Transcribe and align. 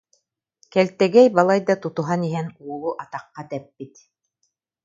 Кэлтэгэй 0.73 1.27
балайда 1.35 1.73
тутуһан 1.83 2.21
иһэн 2.29 2.47
уолу 2.65 2.91
атахха 3.03 3.41
тэппит 3.49 3.93